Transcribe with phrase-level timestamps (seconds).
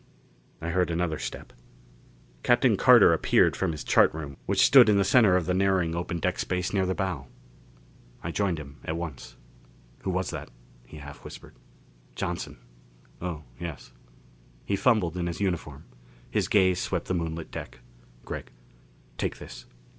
[0.61, 1.53] I heard another step.
[2.41, 5.93] Captain Carter appeared from his chart room which stood in the center of the narrowing
[5.95, 7.27] open deck space near the bow.
[8.23, 9.37] I joined him at once.
[9.99, 10.49] "Who was that?"
[10.87, 11.53] he half whispered.
[12.15, 12.57] "Johnson."
[13.21, 13.91] "Oh, yes."
[14.65, 15.85] He fumbled in his uniform;
[16.31, 17.77] his gaze swept the moonlit deck.
[18.25, 18.49] "Gregg
[19.19, 19.67] take this."